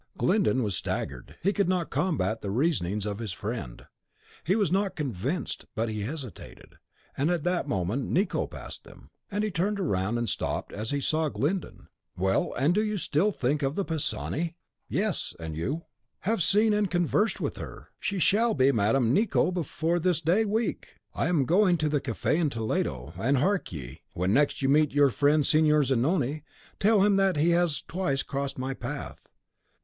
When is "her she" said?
17.57-18.17